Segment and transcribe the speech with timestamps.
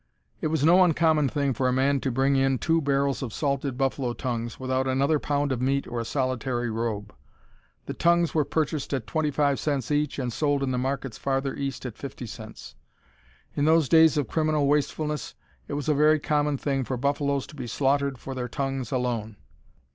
[0.41, 3.77] It was no uncommon thing for a man to bring in two barrels of salted
[3.77, 7.13] buffalo tongues, without another pound of meat or a solitary robe.
[7.85, 11.85] The tongues were purchased at 25 cents each and sold in the markets farther east
[11.85, 12.73] at 50 cents.
[13.55, 15.35] In those days of criminal wastefulness
[15.67, 19.35] it was a very common thing for buffaloes to be slaughtered for their tongues alone.